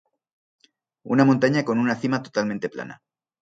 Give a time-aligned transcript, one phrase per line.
[1.03, 3.03] Una montaña con una cima totalmente plana.